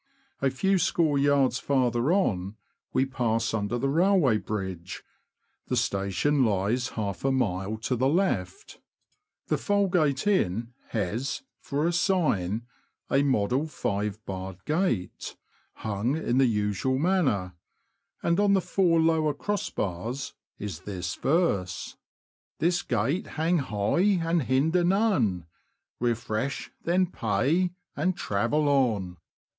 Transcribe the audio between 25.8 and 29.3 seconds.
Refresh, then pay, And travel on.